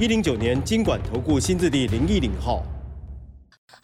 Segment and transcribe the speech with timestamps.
[0.00, 2.71] 一零九年经管投顾新字第零一零号。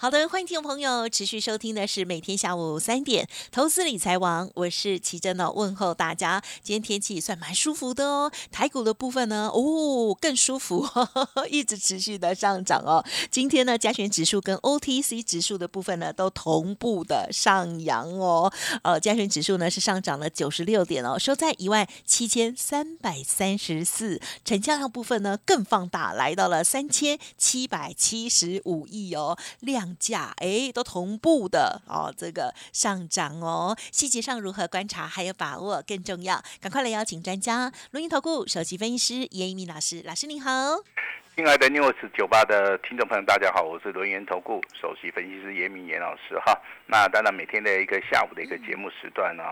[0.01, 6.41] 好的，欢迎听众朋友持续收听的是每天下午三点投资理财王，我是奇珍的问候大家。
[6.62, 10.87] 今天天气算蛮舒服的哦，台股的部分呢，哦更舒服，
[11.51, 13.05] 一直持续的上涨哦。
[13.29, 18.53] 今天呢，加权指数跟 OTC 指数的部分呢，都同步的上扬哦。
[18.84, 29.88] 呃，加权指数呢是上涨了九十六点哦，收在一万七千三百三十四，成交量部分呢更放大，来到了三千七百七十五亿哦，量。
[29.98, 40.50] 价哎，都同步的哦，这个上涨哦，细节上如何观察还有把握更重要，赶快来邀请专家，录音投顾首席分析师严一鸣老师，老师您好，
[41.36, 46.52] 亲爱的 news 酒吧的听众朋友，大家好，我是轮源投顾首席分析师严明严老师哈，
[46.86, 49.45] 那当然每天的一个下午的一个节目时段呢。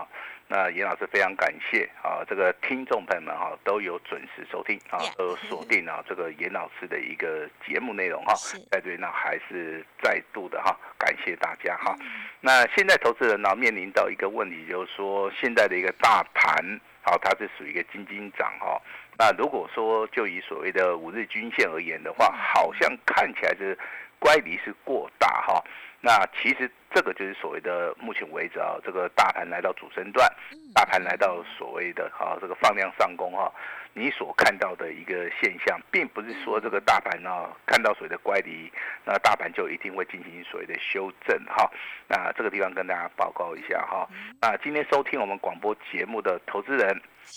[0.49, 8.33] 那严老师非常感谢啊，这个听众朋友们哈都有准时收听啊，都锁定啊这个严老师的一个节目内容哈。
[8.71, 11.93] 在这里呢，还是再度的哈感谢大家哈。
[12.39, 18.81] 那现在投资人呢面临到一个问题，就是说现在的一个大盘好，它是属于一个金金涨哈。
[19.17, 23.77] 那如果说就以所谓的五日均线而言的话，好像看起来是
[24.17, 25.61] 乖离是过大哈。
[25.99, 30.31] 那其实这个就是所谓的目前为止啊，这个大盘来到主升段，
[30.73, 33.51] 大盘来到所谓的哈这个放量上攻哈，
[33.93, 38.71] 你所看到的一个现象，并不是说这个大盘呢看到所谓的乖离，
[39.03, 41.69] 那大盘就一定会进行所谓的修正哈。
[42.07, 44.07] 那这个地方跟大家报告一下哈。
[44.39, 46.89] 那今天收听我们广播节目的投资人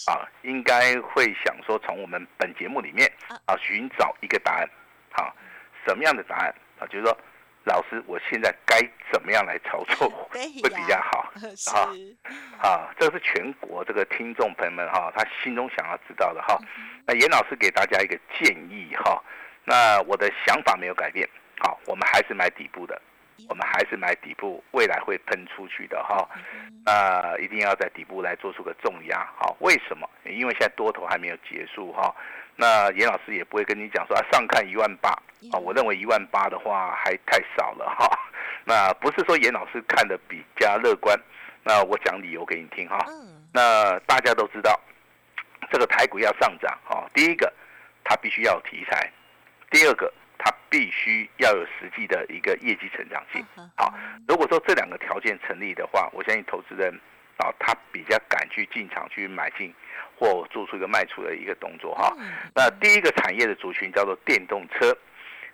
[0.06, 3.10] 啊，应该会想说从我们本节目里面
[3.47, 4.69] 啊寻找一个答案，
[5.12, 5.34] 好，
[5.87, 6.87] 什么样的答案啊？
[6.87, 7.16] 就是说。
[7.65, 8.81] 老师，我现在该
[9.12, 11.32] 怎么样来操作 会比较好？
[11.75, 11.93] 啊，
[12.59, 16.59] 啊，这是全国这个听众朋友们哈，他心中想要知道的哈。
[17.06, 19.22] 那严老师给大家一个建议哈，
[19.65, 21.28] 那我的想法没有改变，
[21.59, 23.00] 好，我们还是买底部的，
[23.49, 26.28] 我们还是买底部，未来会喷出去的哈。
[26.87, 30.09] 那一定要在底部来做出个重压，好，为什么？
[30.25, 32.15] 因为现在多头还没有结束哈。
[32.60, 35.09] 那严老师也不会跟你讲说啊，上看一万八
[35.50, 38.06] 啊，我认为一万八的话还太少了哈。
[38.66, 41.19] 那不是说严老师看的比较乐观，
[41.65, 42.99] 那我讲理由给你听哈。
[43.50, 44.78] 那大家都知道，
[45.72, 47.50] 这个台股要上涨哈，第一个
[48.04, 49.10] 它必须要有题材，
[49.70, 53.43] 第二个它必须要有实际的一个业绩成长性。
[53.75, 53.94] 好，
[54.28, 56.93] 如果说这两个条件成立的话，我相信投资人
[57.40, 59.74] 啊，他比较敢去进场去买进。
[60.22, 62.14] 或做出一个卖出的一个动作哈，
[62.54, 64.94] 那第一个产业的族群叫做电动车，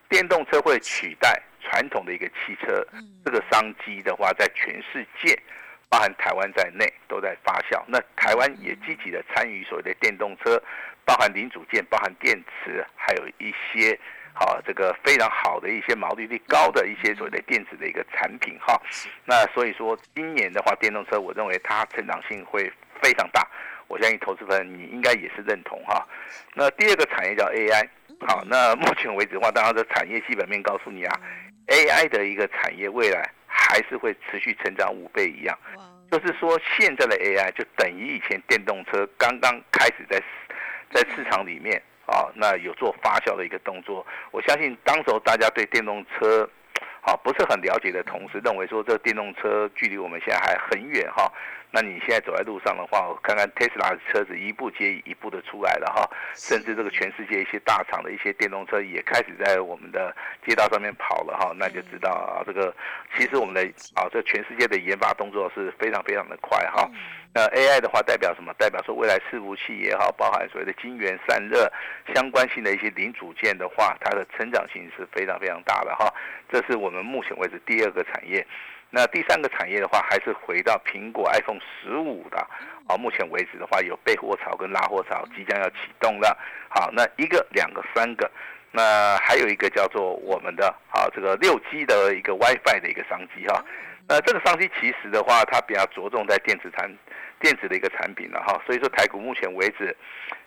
[0.08, 2.84] 电动车会取代传统的一个汽车，
[3.24, 5.40] 这个商机的话，在全世界，
[5.88, 7.80] 包含台湾在内都在发酵。
[7.86, 10.60] 那台湾也积极的参与所谓的电动车，
[11.04, 13.96] 包含零组件、包含电池，还有一些
[14.38, 18.78] 好这个非常好的一些毛利率高的一些所谓的电子的一个产品哈。
[19.24, 22.70] 那所以说今年的话，电动车我认为它成长性会
[23.02, 23.48] 非常大。
[23.88, 26.06] 我相信投资人你应该也是认同哈。
[26.54, 27.88] 那第二个产业叫 AI，
[28.26, 31.20] 好，那目前为止的话，当然这产业基本面告诉你啊
[31.68, 35.56] ，AI 的一个产业未来还是会持续成长五倍一样。
[36.10, 40.20] 就是说现在的 AI 就等于以前电动车刚刚开始在
[40.92, 44.06] 在市场里面啊，那有做发酵的一个动作。
[44.30, 46.48] 我相信当时候大家对电动车。
[47.06, 51.32] 啊，不是很了解的同时，认为说这电动车距离我们现在还很远哈。
[51.76, 60.16] 那你现在走在路上的话，看看特斯拉的车子一步接一步的出来了哈，甚至这个全世界一些大厂的一些电动车也开始在我们的
[60.46, 62.74] 街道上面跑了哈，那就知道啊，这个
[63.14, 63.60] 其实我们的
[63.94, 66.90] 啊，这全世界的研发动作是非常非常的快哈。
[67.34, 68.54] 那 AI 的话代表什么？
[68.54, 71.70] 代表说未来伺服器也好，包含所谓的晶圆散热
[72.14, 76.10] 相关性的一些零组件的话，它的成长性是非常非常大的哈。
[76.50, 78.46] 这是我们目前为止第二个产业。
[78.90, 82.38] 那第三个产业的话，还是回到苹果 iPhone 十五的
[82.88, 82.96] 啊。
[82.96, 86.36] 目前为止的话，有备货潮跟拉货潮即将要启动了。
[86.68, 88.30] 好，那一个、两个、三个，
[88.70, 93.64] 那还有一个叫做我们的啊这个六 G 的一个 WiFi 的一个商机哈。
[94.08, 96.90] 那这个商机其实的话，它比较着重在电子产。
[97.38, 99.94] 电子的一个产品了哈，所以说台股目前为止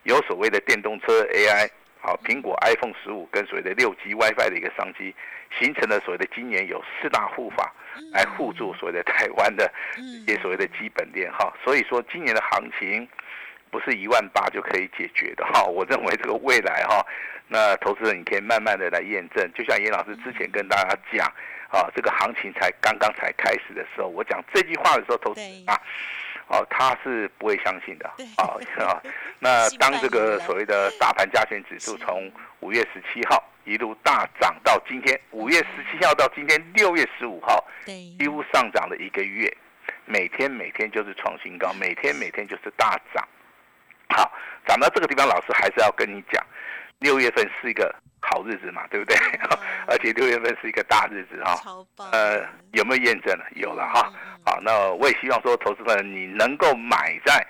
[0.06, 1.69] 有所谓的电动车 AI
[2.01, 5.13] 好，苹果 iPhone 十五跟所谓的六 G WiFi 的一个商机，
[5.59, 7.71] 形成了所谓的今年有四大护法
[8.12, 11.54] 来护住所谓的台湾的一些所谓的基本链哈。
[11.63, 13.07] 所以说今年的行情
[13.72, 15.63] 不是一万八就可以解决的哈。
[15.69, 17.06] 我认为这个未来哈，
[17.48, 19.51] 那投资人你可以慢慢的来验证。
[19.54, 21.28] 就像严老师之前跟大家讲
[21.72, 25.80] 啊，这个行情才刚刚才开始的时候，我讲这句话的时候，投资啊。
[26.48, 28.10] 哦，他是不会相信的。
[28.38, 28.98] 啊啊，
[29.38, 32.31] 那当这个所谓的大盘加权指数从
[32.62, 39.51] 五月十七号一路大涨到今天五月十七号到今天六月十五号，几乎上涨了一个月，
[40.06, 43.27] 每天每天就是创新高，每天每天就是大涨。
[44.10, 44.31] 好，
[44.66, 46.44] 涨到这个地方，老师还是要跟你讲，
[46.98, 47.95] 六月份是一个。
[48.21, 49.16] 好日子嘛，对不对？
[49.88, 51.56] 而且六月份是一个大日子哈。
[52.12, 53.45] 呃，有没有验证了？
[53.56, 54.12] 有了哈。
[54.45, 57.44] 好，那我也希望说，投资人你能够买在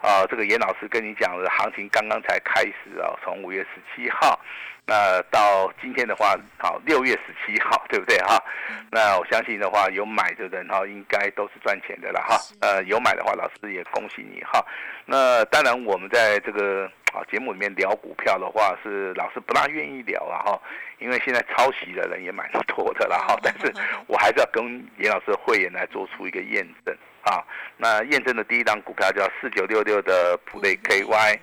[0.00, 4.38] 啊，这个严老师跟你讲的行情刚刚才开始啊，从五月十七号，
[4.86, 8.42] 那到今天的话，好，六月十七号，对不对哈？
[8.90, 12.38] 那我相信的话，有买的人哈，应该都是赚钱的了哈。
[12.60, 14.64] 呃，有买的话，老师也恭喜你哈。
[15.04, 16.90] 那当然，我们在这个。
[17.10, 20.60] 啊，节目里面聊股票的话，是老师不大愿意聊啊哈，
[21.00, 23.36] 因为现在抄袭的人也蛮多的了哈。
[23.42, 23.74] 但是
[24.06, 24.64] 我还是要跟
[24.98, 27.44] 严老师的会员来做出一个验证啊。
[27.76, 31.38] 那验证的第一档股票叫四九六六的普雷 KY，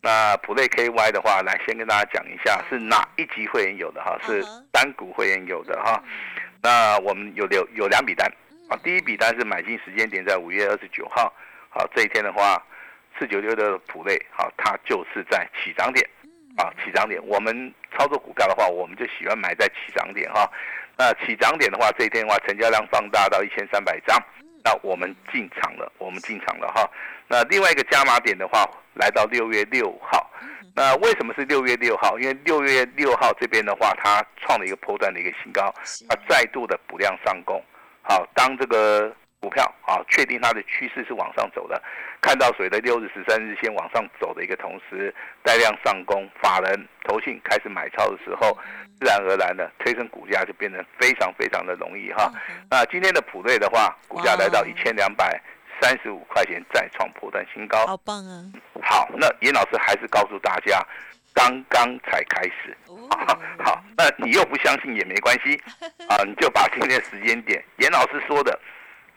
[0.00, 6.02] 那普雷 KY 的话，来先跟大家讲一下是哪一级会员有的哈，是单股会员有的哈。
[6.62, 8.30] 那我们有有有两笔单
[8.68, 11.32] 啊，第一笔单是买进时间点在五月二十九号，
[11.68, 12.62] 好这一天的话。
[13.18, 16.08] 四九六的普类，好，它就是在起涨点，
[16.56, 17.20] 啊，起涨点。
[17.26, 20.50] 我们操作股票的话，我们就喜欢买在起涨点哈。
[20.96, 24.16] 那起涨点的话，这一天的话，成交量放大到一千三百张，
[24.64, 26.88] 那我们进场了，我们进场了哈。
[27.28, 30.30] 那另外一个加码点的话，来到六月六号。
[30.74, 32.18] 那为什么是六月六号？
[32.18, 35.74] 因为六月六号这边的话，它创了一个波段的一个新高，
[36.08, 37.62] 它再度的补量上攻。
[38.02, 39.14] 好，当这个。
[39.40, 41.82] 股票啊，确定它的趋势是往上走的，
[42.20, 48.56] 看到水的六日、十三日线往上走的一个同时，带量上攻，法人投信开始买超的时候，
[48.98, 52.30] 自然而然的推升股价就变得非常非常的容易哈。
[52.70, 55.40] 那今天的普瑞的话，股价来到一千两百
[55.80, 58.44] 三十五块钱，再创破断新高，好棒啊！
[58.82, 60.86] 好，那严老师还是告诉大家，
[61.32, 62.76] 刚刚才开始。
[63.64, 65.56] 好，那你又不相信也没关系
[66.10, 68.60] 啊，你就把今天的时间点，严老师说的。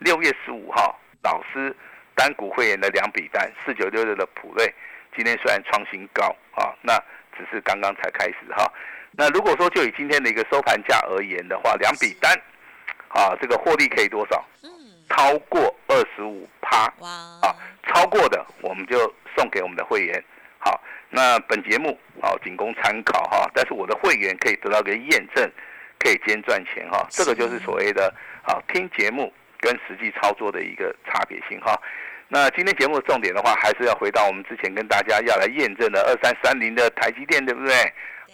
[0.04, 1.74] 六月十五号，老师
[2.14, 4.70] 单股会员的两笔单，四九六六的普瑞，
[5.16, 6.24] 今天虽然创新高
[6.54, 6.92] 啊，那
[7.34, 8.70] 只是刚刚才开始哈。
[9.12, 12.30] 那如果说就以今天的一个收盘价而言的话，两笔单，
[13.08, 14.44] 啊，这个获利可以多少？
[14.62, 14.68] 嗯，
[15.08, 16.92] 超过二十五趴。
[16.98, 17.08] 哇！
[17.40, 17.56] 啊，
[17.88, 18.98] 超过的我们就
[19.34, 20.22] 送给我们的会员。
[20.58, 20.78] 好，
[21.08, 25.50] 那本节目啊仅供参考哈，但是我的会员可以得到个验证，
[25.98, 27.06] 可以兼赚钱哈。
[27.08, 29.32] 这个就是所谓的啊听节目。
[29.64, 31.80] 跟实际操作的一个差别性哈，
[32.28, 37.74] 那今天节目的重点的话，还是要回到我们之前跟大家要来验证的二三三零的台积电，对不对？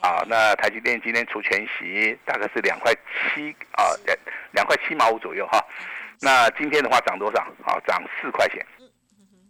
[0.01, 4.17] 啊，那台积电今天除全息大概是两块七啊，两
[4.51, 5.65] 两块七毛五左右哈。
[6.21, 7.41] 那今天的话涨多少？
[7.65, 8.65] 啊，涨四块钱。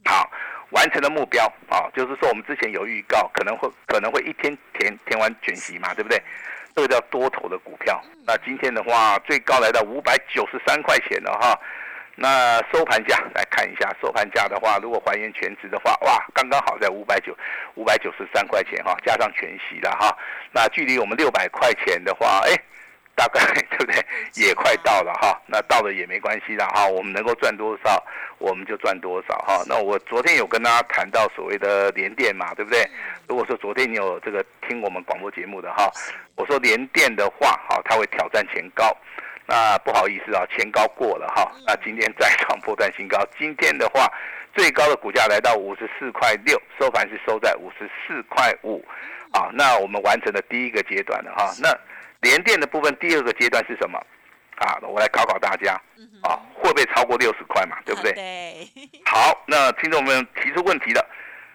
[0.05, 0.31] 好，
[0.71, 6.21] 完成了目标啊，就是说我们之前有预告，可能会可能会一天填填完全息嘛，对不对？
[6.81, 8.01] 这个叫多头的股票。
[8.27, 11.58] 那今天的话，最高来到五百九十三块钱了哈。
[12.17, 17.37] 那收盘价来看一下，收盘价的话，如果还原全值的话，哇，刚刚好在五百九
[17.75, 20.17] 五百九十三块钱哈，加上全息了哈。
[20.53, 22.56] 那距离我们六百块钱的话，哎。
[23.20, 24.03] 大概对不对？
[24.34, 28.03] 也快到了哈，那到了也没关系的哈，我们能够赚多少，
[28.39, 29.62] 我们就赚多少哈。
[29.69, 32.82] 那我昨天有跟大家谈到所谓的连电嘛，对不对？
[33.29, 35.91] 如果说昨天你有这个听我们广播节目的哈，
[36.34, 38.96] 我说连电的话，哈，它会挑战前高。
[39.46, 41.53] 那不好意思啊，前高过了哈。
[41.67, 44.10] 那今天再创破断新高，今天的话，
[44.55, 48.82] 最高的股价来到五十四块六，收盘是收在五十四块五。
[49.32, 51.53] 啊，那我们完成了第一个阶段了哈。
[51.62, 51.69] 那
[52.20, 53.98] 连电的部分，第二个阶段是什么？
[54.56, 55.72] 啊，我来考考大家，
[56.22, 57.79] 啊，会不会超过六十块嘛？
[57.86, 58.12] 对不对？
[58.12, 58.69] 对。
[59.06, 61.06] 好，那听众们提出问题了，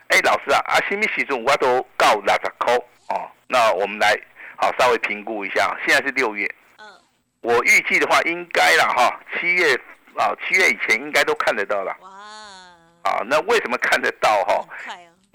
[0.08, 2.74] 哎，老师啊，啊，新米喜中我都告六十扣
[3.10, 3.30] 哦。
[3.48, 4.20] 那我们来
[4.58, 6.86] 好稍微评估一下，现在是六月，嗯，
[7.42, 9.76] 我预计的话应该了哈，七月
[10.18, 11.96] 啊，七月以前应该都看得到了。
[12.02, 12.10] 哇。
[13.04, 14.66] 啊，那为什么看得到哈？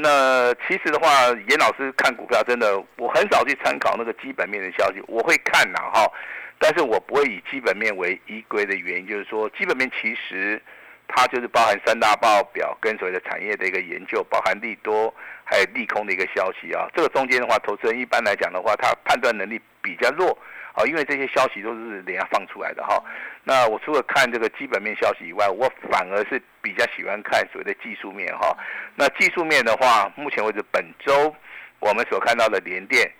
[0.02, 6.10] 那其实的话，严老师看股票真的，我很少去参考那个基本面的消息，我会看呐哈，
[6.58, 10.60] 但是我不会以基本面为依归的原因，就是说基本面其实
[11.08, 15.12] 它就是包含三大报表跟所谓的产业的一个研究，包含利多
[15.44, 16.86] 还有利空的一个消息啊。
[16.94, 20.36] 这个中间的话，投资人一般来讲的话，他判断能力比较弱
[20.74, 23.02] 啊，因为这些消息都是人家放出来的哈。
[23.42, 28.56] 那我除了看这个基本面消息以外，我反而是比较喜欢看所谓的技术面哈。
[28.94, 31.34] 那技术面的话，目前为止本周
[31.80, 33.10] 我们所看到的连电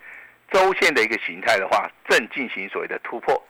[0.52, 3.42] 周线的一个形态的话，正进行所谓的突破。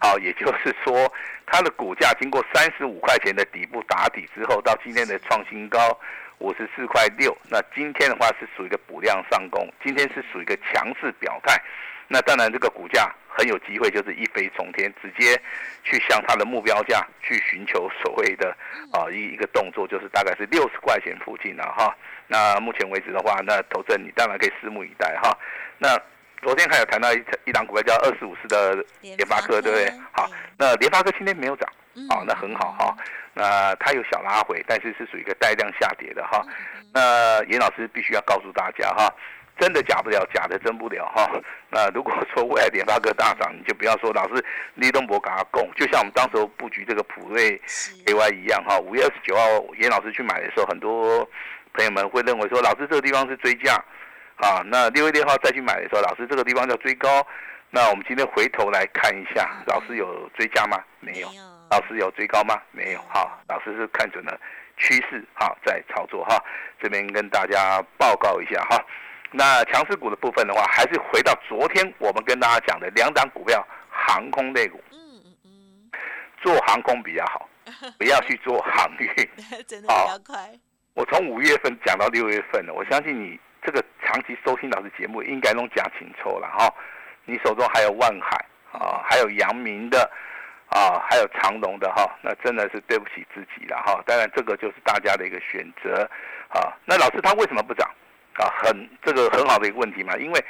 [0.00, 1.10] 好，也就是说，
[1.46, 5.98] 它的股价经过三十五块钱的底部打底之后，到今天的创新高
[6.38, 7.34] 五十四块六。
[7.48, 11.58] 那今天的话是属于一个补量上攻，今天是属于一个强势表态。
[12.08, 15.40] 那当然，这个股价很有机会就是一飞冲天，直接
[15.82, 18.54] 去向它的目标价去寻求所谓的
[18.92, 21.96] 啊一一个动作，就是大概是六十块钱附近了哈。
[22.26, 25.36] 那目前为止的话，那投资人你当然可以拭目以待哈。
[25.78, 25.98] 那
[26.42, 29.90] 昨天还有谈到一一档股票叫二四五四的联发科，对不对？
[30.12, 31.68] 好，那联发科今天没有涨，
[32.10, 32.96] 好，那很好哈。
[33.32, 36.46] 那它有小拉回，但是是属于一个带量下跌的哈。
[36.92, 39.12] 那严老师必须要告诉大家哈，
[39.58, 41.30] 真的假不了，假的真不了哈。
[41.70, 44.44] 那如果说未来联发科大涨，你就不要说老师
[44.74, 47.60] 李东博给他供，就像我们当时候布局这个普瑞
[48.06, 48.78] A Y 一样哈。
[48.78, 49.42] 五月二十九号
[49.78, 51.28] 严老师去买的时候，很多
[51.72, 53.74] 朋友们会认为说，老师这个地方是追价。
[54.36, 57.24] 啊，那六月六号再去买的时候，老师这个地方叫追高。
[57.70, 60.76] 那我们今天回头来看一下，老师有追加吗？
[60.98, 61.28] 没有。
[61.70, 62.60] 老师有追高吗？
[62.72, 63.00] 没有。
[63.08, 64.36] 好，老师是看准了
[64.76, 66.36] 趋势，好在操作哈。
[66.82, 68.84] 这边跟大家报告一下哈。
[69.36, 74.80] 那强势股的部分的话，还是回到昨天我们跟大家讲的两档股票，航空类股。
[74.92, 75.90] 嗯嗯嗯。
[76.40, 77.48] 做航空比较好，
[77.98, 79.08] 不要去做航运。
[79.66, 80.50] 真的比较快。
[80.94, 83.38] 我从五月份讲到六月份了，我相信你。
[83.66, 86.70] 这个长期收听老师节目，应该弄假情抽了哈。
[87.24, 88.36] 你手中还有万海
[88.78, 89.98] 啊，还有阳明的
[90.68, 94.02] 啊，还有长隆的哈，那真的是对不起自己了哈。
[94.04, 96.06] 当然，这个就是大家的一个选择
[96.50, 96.76] 啊。
[96.84, 97.90] 那老师他为什么不涨
[98.42, 98.50] 啊？
[98.62, 100.44] 很这个很好的一个问题嘛，因为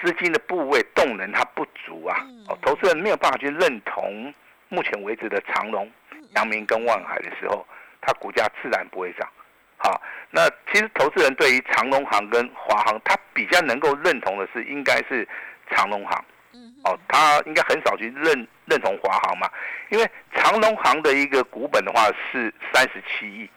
[0.00, 2.16] 资金的部位动能它不足啊。
[2.48, 4.32] 哦，投资人没有办法去认同
[4.68, 5.90] 目前为止的长隆、
[6.36, 7.66] 阳明跟万海的时候，
[8.00, 9.28] 它股价自然不会涨。
[9.76, 15.26] 好，那其实投资人对于长隆行跟华航，他比较能够认同的是，应该是
[15.70, 16.24] 长隆行。
[16.52, 19.48] 嗯，哦，他应该很少去认认同华航嘛，
[19.90, 23.48] 因为长隆行的一个股本的话是三十七亿。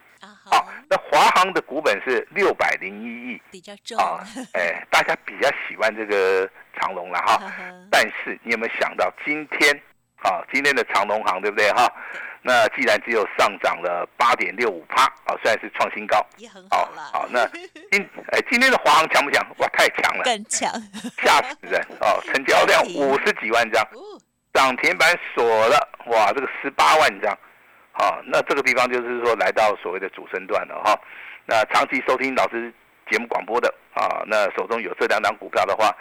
[0.50, 3.96] 啊，好，那华航的股本是六百零一亿，比较重。
[3.98, 4.24] 啊。
[4.54, 7.52] 哎，大家比较喜欢这个长隆了哈。
[7.90, 9.80] 但是你有没有想到今天？
[10.22, 11.92] 啊，今天的长隆行对不对哈？
[12.42, 17.10] 那既然只有上涨了八点六五趴，啊，虽然是创新高，也很好了。
[17.12, 17.44] 好，那
[17.90, 19.44] 今哎今天的华航强不强？
[19.58, 20.70] 哇，太强了，更强，
[21.24, 21.80] 吓死人。
[22.00, 22.22] 哦！
[22.32, 23.84] 成交量五十几万张，
[24.52, 27.36] 涨停板锁了，哇，这个十八万张，
[27.92, 30.98] 好，那这个地方就是说来到所谓的主升段了哈。
[31.46, 32.72] 那长期收听老师
[33.10, 35.94] 节目广播的啊，那手中有这两档股票的话，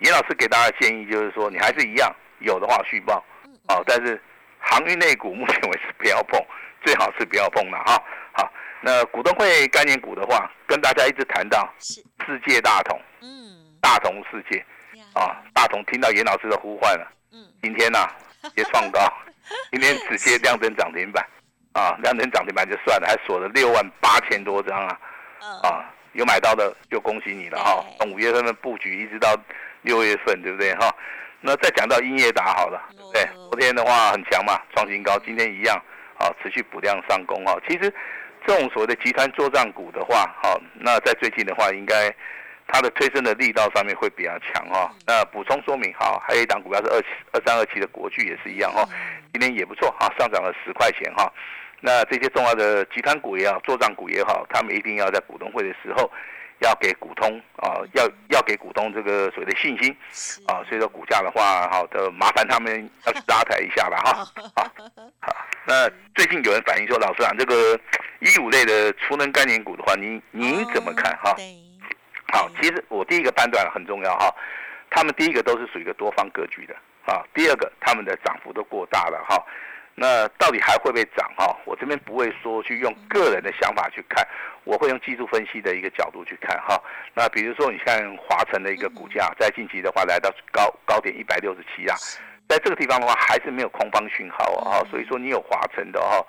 [0.00, 3.24] 严老师给大家建议就是说，你还是一样有的话续报，
[3.68, 4.20] 哦，但是。
[4.68, 6.44] 航运类股目前为止不要碰，
[6.84, 8.02] 最好是不要碰了哈。
[8.32, 12.02] 好，那股东会概念股的话，跟大家一直谈到世
[12.44, 14.58] 界大同，嗯，大同世界，
[15.14, 18.08] 啊，大同听到严老师的呼唤了，嗯，今天呢
[18.56, 19.00] 也创高，
[19.70, 21.24] 今天直接亮灯涨停板，
[21.76, 24.98] 啊，两天涨停板就算了，还锁了六万八千多张啊，
[25.62, 27.84] 啊，有买到的就恭喜你了哈。
[28.00, 29.36] 从五月份的布局一直到
[29.82, 30.90] 六月份，对不对哈？
[31.42, 35.76] 那再讲到英业达好了，对，昨天的话很强嘛，创新高，今天一样，
[36.18, 37.54] 啊，持续补量上攻哈。
[37.68, 37.92] 其实
[38.46, 42.10] 这种所谓的集团作战股的话，好，那在最近的话，应该
[42.66, 44.90] 它的推升的力道上面会比较强哈。
[45.06, 48.82] 那补充说明好，还有一档股票是二七二三二七的国巨也是一样哈，
[49.30, 51.30] 今天也不错哈，上涨了十块钱哈。
[51.80, 56.10] 那这些重要的集团股也好，做账股也好，他们一定要在股东会的时候。
[56.60, 59.94] 要给股东啊，要要给股东这个所谓的信心
[60.46, 64.24] 啊，所以说股价的话，好的麻烦他们要去拉抬一下了哈。
[64.56, 64.72] 好，
[65.20, 67.78] 好，那最近有人反映说，老师啊，这个
[68.20, 71.36] 一五类的储能概念股的话，您您怎么看哈？
[72.32, 74.34] 好，其实我第一个判断很重要哈，
[74.88, 79.36] 他们第一个都是属于一个多方格局的啊，第二个他们的涨幅都过大了哈。
[79.98, 81.56] 那到底还会不会涨哈？
[81.64, 84.22] 我这边不会说去用个人的想法去看，
[84.64, 86.78] 我会用技术分析的一个角度去看哈。
[87.14, 91.96] 那比如说你看华晨的一个股价，在近期的话来到高高点一百六十七啊，
[92.46, 96.22] 在这个地方的话还是没有空方讯号啊，所以说你有华晨的哈，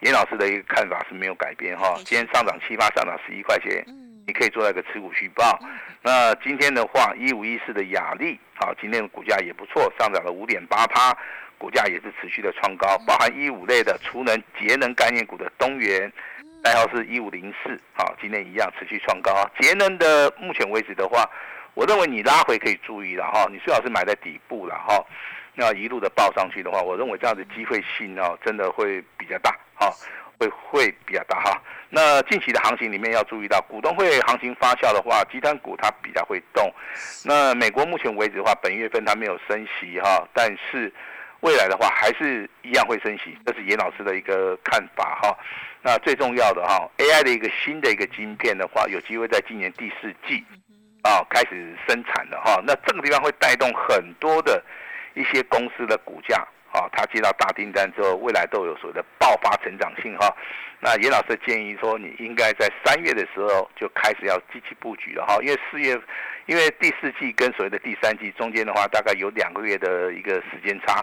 [0.00, 1.94] 严老师的一个看法是没有改变哈。
[2.04, 3.82] 今天上涨七八，上涨十一块钱，
[4.26, 5.58] 你可以做那个持股续报。
[6.02, 11.16] 那今天的话，一五一四的雅力，好，今天的股价也不错，上涨了五点八趴。
[11.64, 16.12] 股价也是持续的创高，包含一五类的储能节能概念股的东元，
[16.62, 19.32] 代号是一五零四，好，今天一样持续创高。
[19.58, 21.26] 节能的目前为止的话，
[21.72, 25.02] 我认为你拉回可以注意了哈，你最好是买在底部了哈，
[25.54, 29.90] 那一路的报上去的话，我认为这样的机会性哦，真的会比较大哈。
[30.36, 36.68] 会会比较大哈，那近期的行情里面要注意到，股东会行情发酵的话，集团股它比较会动。
[37.24, 40.92] 那美国目前为止的话，本月份它没有升息哈，但是
[41.44, 45.36] 未来的话还是一样会升息，这是严老师的一个看法哈。
[45.82, 50.42] 那最重要的哈，AI 的一个新的一个晶片的话，有机会在今年第四季
[51.02, 54.64] 啊开始生产的哈，那这个地方会带动很多的
[55.12, 56.42] 一些公司的股价。
[56.74, 60.26] 啊，他接到大订单之后，未来都有所谓的爆发成长性哈。
[60.80, 65.98] 那严老师建议说，你应该在三月的时候就开始要积极布局了哈，因为四月，
[66.46, 71.02] 因为第四季跟所谓的第三季中间的话，大概有两个月的一个时间差，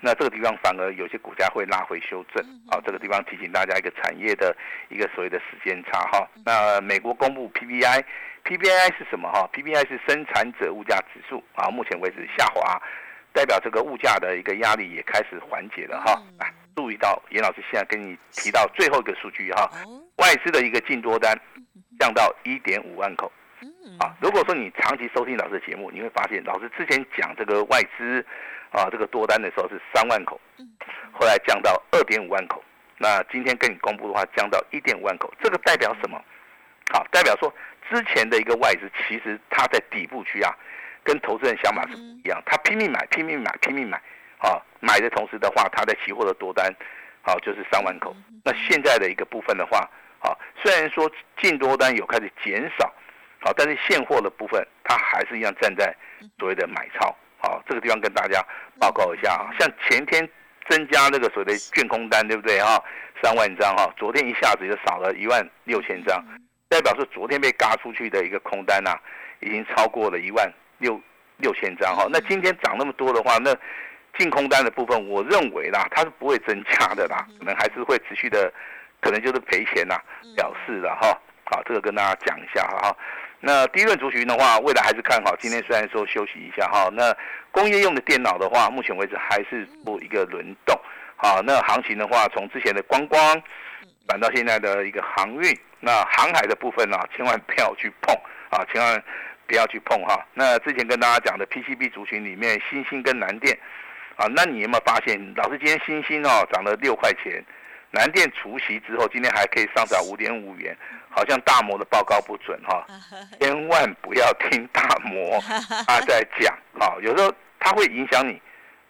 [0.00, 2.44] 那这个地方反而有些股价会拉回修正。
[2.68, 4.54] 啊，这个地方提醒大家一个产业的
[4.90, 6.28] 一个所谓的时间差哈。
[6.44, 12.80] 那美国公布 PPI，PPI 是什么哈？PPI 是生产者物价指数啊，目前为止下滑。
[13.36, 19.70] 代表这个物价的一个压力也开始缓解了哈，来注意到严老师现在跟你提到最后一个数据哈，
[20.16, 21.38] 外资的一个净多单
[21.98, 23.30] 降到一点五万口，
[24.00, 28.24] 啊，如果说你长期收听老师的节目，你会发现老师之前讲这个外资
[28.70, 30.40] 啊这个多单的时候是三万口，
[31.12, 32.64] 后来降到二点五万口，
[32.96, 36.18] 那今天跟你公布的话降到一点五万口，这个代表什么？
[36.90, 37.52] 好，代表说
[37.90, 40.56] 之前的一个外资其实它在底部区啊。
[41.06, 43.96] 跟投资人想法是不一样，他拼命买，拼命买，拼命买，
[44.38, 46.68] 啊，买的同时的话，他在期货的多单，
[47.22, 48.14] 好就是三万口。
[48.44, 51.08] 那现在的一个部分的话，啊，虽然说
[51.40, 52.92] 净多单有开始减少，
[53.38, 55.94] 好，但是现货的部分，它还是一样站在
[56.38, 57.14] 所谓的买超。
[57.38, 58.44] 好，这个地方跟大家
[58.80, 60.28] 报告一下啊，像前天
[60.68, 62.82] 增加那个所谓的卷空单，对不对啊？
[63.22, 66.20] 三万张哈，昨天一下子就少了一万六千张，
[66.68, 68.98] 代表是昨天被嘎出去的一个空单呐，
[69.40, 70.52] 已经超过了一万。
[70.78, 71.00] 六
[71.38, 73.54] 六千张哈，那今天涨那么多的话，那
[74.18, 78.50] 净空单的部分，我认为啦，它是不会增加的啦，可能还是会持续的，
[79.00, 80.02] 可能就是赔钱啦，
[80.34, 81.08] 表示的哈。
[81.44, 82.96] 好，这个跟大家讲一下哈。
[83.40, 85.36] 那第一轮族群的话，未来还是看好。
[85.36, 87.14] 今天虽然说休息一下哈，那
[87.52, 90.74] 工业用的电脑的话，目前为止还是做一个轮动。
[91.16, 93.20] 好，那行情的话，从之前的观光
[94.08, 98.14] 转到现在的一个航运，那航海的部分呢，千万不要去碰
[98.50, 99.04] 啊，千万。
[99.46, 100.24] 不要去碰哈。
[100.34, 103.58] 那之前跟大家讲的 PCB 族群里面，星星跟南电，
[104.16, 107.42] 啊，那你有没有发现，老师今天星星哦涨了六块钱，
[107.90, 110.76] 南电除息之后，今天还可以上涨五点五元，
[111.10, 112.86] 好像大摩的报告不准哈，
[113.40, 115.40] 千万不要听大摩
[115.86, 118.40] 他在讲啊，有时候它会影响你，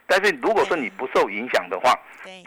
[0.06, 1.90] 但是如果说你不受影响的话，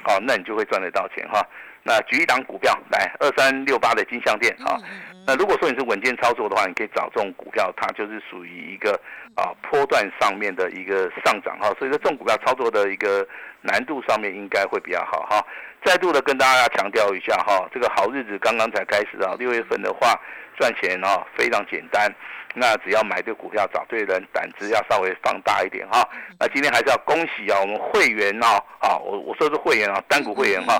[0.03, 1.45] 好，那你就会赚得到钱哈。
[1.89, 4.77] 那举一档股票来，二三六八的金项店啊。
[5.25, 8.93] 那如果说你是稳健操作的话，你可以找这种股票，它就是属于一个
[9.33, 11.73] 啊波段上面的一个上涨哈。
[11.79, 13.27] 所以说这种股票操作的一个
[13.61, 15.43] 难度上面应该会比较好哈。
[15.83, 19.33] 再度的跟大家强调一下哈，这个好日子刚刚才开始啊。
[19.39, 20.13] 六月份的话
[20.59, 22.07] 赚钱啊非常简单，
[22.53, 26.07] 那只要买对股票，找对人，胆子要稍微放大一点哈。
[26.39, 30.79] 那今天还是要恭喜啊，我们会员啊啊，我我说是会员啊，单股会员哈。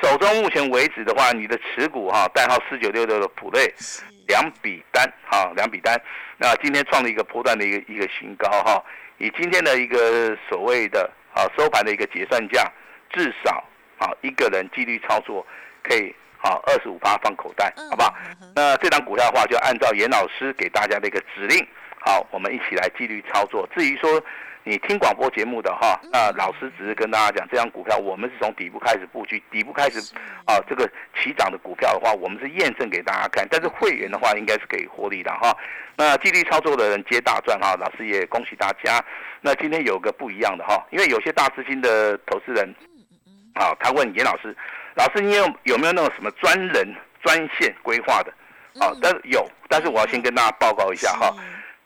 [0.00, 3.72] 手中目前为止的话，你的持股哈，代号四九六六的普瑞，
[4.28, 6.00] 两笔单哈，两笔单，
[6.36, 8.82] 那今天创了一个波段的一个一个新高哈，
[9.18, 12.70] 以今天的一个所谓的啊收盘的一个结算价，
[13.10, 13.64] 至少
[13.98, 15.44] 啊一个人纪律操作
[15.82, 18.14] 可以啊二十五八放口袋，好不好？
[18.54, 21.66] 那这张股票的话，就按照严老师给大家的一个指令，
[22.00, 23.68] 好，我们一起来纪律操作。
[23.74, 24.22] 至于说。
[24.68, 29.98] 你听广播节目的哈，那老师只是跟大家讲，这张股票我们是从底部开始布局，底部开始
[30.44, 33.48] 啊，这个起涨的股票的话，我们是验证给大家看。
[33.50, 35.56] 但是会员的话，应该是可以获利的哈。
[35.96, 39.02] 那纪律操作的人接大赚哈，老师也恭喜大家。
[39.40, 42.68] 那今天有个不一样的哈，因为有些大资金的投资人，
[43.54, 44.54] 啊，他问严老师，
[44.96, 48.30] 老师你有有没有那种什么专人专线规划的？
[48.84, 51.34] 啊，但是有，但是我要先跟大家报告一下哈，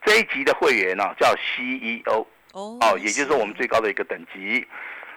[0.04, 2.26] 这一集的会员呢叫 CEO。
[2.52, 4.66] 哦，也就是说我们最高的一个等级，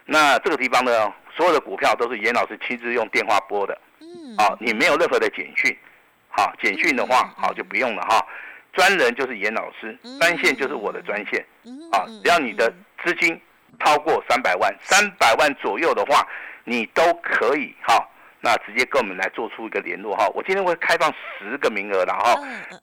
[0.06, 5.78] 那这个地方呢，所有的股票都是严老师亲自用电话拨的，嗯，啊，你没有任何的简讯，
[6.30, 8.26] 好，简讯的话，好就不用了哈，
[8.72, 11.46] 专人就是严老师，专线就是我的专线，
[11.92, 13.40] 啊，只要你的资金
[13.84, 16.26] 超过三百万，三百万左右的话，
[16.64, 18.08] 你都可以哈，
[18.40, 22.36] 那直接跟我们来做出一个联络哈，我今天会开放十个名额的哈，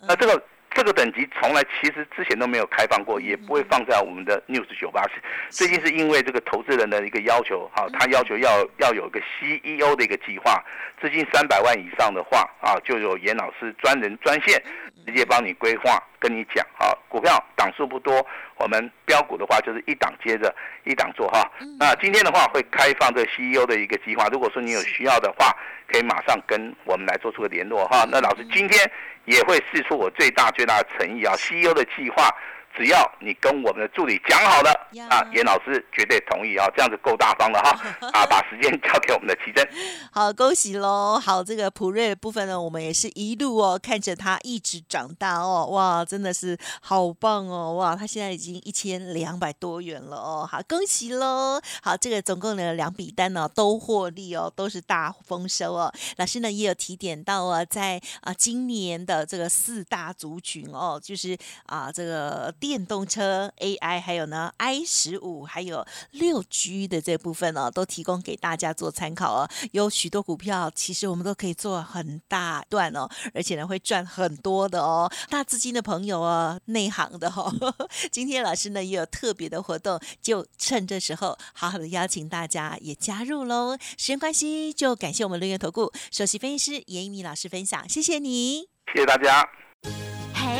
[0.07, 0.43] 那这个。
[0.75, 5.03] 这个等级从来其实之前都没有开放过，也不会放在我们的 News 九八。
[5.51, 10.63] 最近是因为这个投资人的一个要求，好，他要求要要有一个 CEO 的一个计划，
[11.01, 14.63] 资金三百万以上的话啊，就有严老师专人专线
[15.07, 18.25] 直接帮你规划，跟你讲啊，股票档数不多，
[18.57, 21.51] 我们标股的话就是一档接着一档做哈。
[21.79, 28.07] 那今天的话会开放这个 CEO 的一个计划，如果说你有需要的话，可以马上跟我们来做出个联络哈。
[28.11, 28.91] 那老师今天。
[29.25, 32.29] 也会试出我最大最大的诚意啊！CEO 的计划。
[32.75, 34.71] 只要你跟我们的助理讲好了
[35.11, 37.71] 啊，严老师绝对同意啊，这样子够大方了哈
[38.13, 39.67] 啊，把时间交给我们的奇珍。
[40.11, 41.21] 好，恭喜喽！
[41.21, 51.61] 好，这个普瑞的部分呢，我们也是一路哦，看着他一直长大哦，哇，真的是好棒哦，哇，他现在已经一千两百多元了哦，好，恭喜喽！
[51.83, 55.93] 好，这个总共的两笔单呢都获利哦，都是大丰收哦。
[56.17, 62.51] 老师呢也有提点到啊，在啊今年的这个四大族群哦，就是啊这个。
[62.63, 69.51] 电动车 AI 还有呢 i 十五还有六 G 的这部分呢，都提供给大家做参考哦。
[69.73, 75.11] 有许多股票，其实我们都可以做很大段哦，而且呢会赚很多的哦。
[75.29, 77.53] 大资金的朋友哦，内行的哈，
[78.13, 83.77] 今天老师呢也有特别的活动，就趁这时候好好的邀请大家也加入喽。
[83.99, 89.45] 时间关系，就感谢我们乐源投顾首席分析师严一米老师分享，谢谢你，谢谢大家。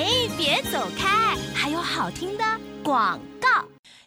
[0.03, 2.45] 哎，别走开，还有好听的
[2.83, 3.65] 广告。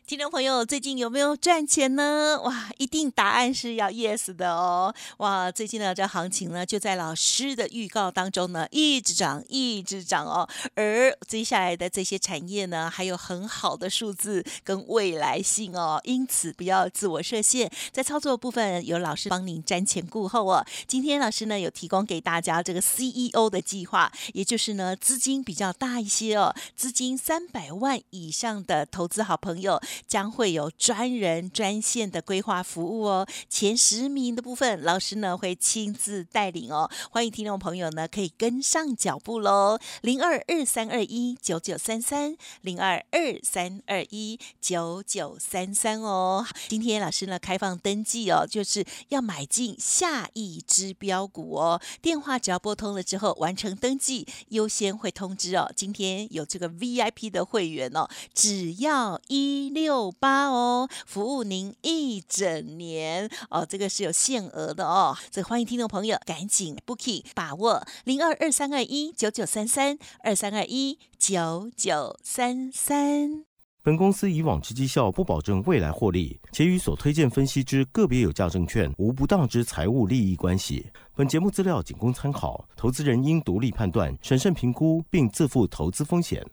[0.07, 2.39] 听众朋友，最近有没有赚钱呢？
[2.43, 4.93] 哇，一定答案是要 yes 的哦！
[5.17, 10.47] 哇，最近呢这行情呢，就在老师的预告当中呢，一直涨，一直涨哦。
[10.75, 20.63] 而接下来的这些产业呢，还有很好的数字跟未来性哦，因此不要自我设限，在操作部分有老师帮您瞻前顾后哦。
[20.85, 29.81] 今天老师呢有提供给大家这个 CEO 的计划，也就是呢资金比较大一些哦，资金三百万以上的投资好朋友。
[30.07, 36.89] 将会有专人专线的规划服务哦，前十名的部分，老师呢会亲自带领哦。
[37.09, 46.45] 欢迎听众朋友呢可以跟上脚步喽，零二二三二一九九三三，零二二三二一九九三三哦。
[46.67, 51.81] 今天老师呢开放登记哦，就是要买进下一支标股哦。
[52.01, 55.71] 电话只要拨通了之后完成登记，优先会通知哦。
[55.75, 59.84] 今天有这个 VIP 的会员哦，只要一六。
[59.85, 73.45] 六八哦，服务您一整年哦，这个是有限额的哦，所以欢迎听众朋友赶紧 booking 把握零二二三二一九九三三二三二一九九三三。
[73.83, 80.87] 本公司以往之绩效不保证未来获利，且与所推荐分析之个别有价证券无不当之财务利益关系。
[81.15, 86.43] 本节目资料仅供参考，投资人应独立判断、审慎评估，并自负投资风险。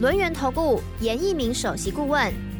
[0.00, 2.59] 轮源投顾严一鸣首席顾问。